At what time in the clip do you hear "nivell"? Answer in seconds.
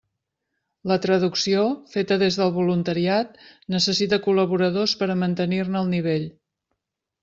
5.97-6.31